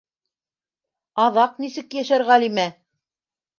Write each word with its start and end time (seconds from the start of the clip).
Аҙаҡ 1.25 1.61
нисек 1.65 1.95
йәшәр 2.01 2.27
Ғәлимә? 2.33 2.67